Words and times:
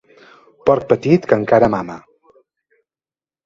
Porc 0.69 0.87
petit, 0.93 1.29
que 1.33 1.39
encara 1.43 1.71
mama. 1.77 2.01